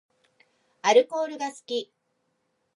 [0.81, 1.91] アルコールが好き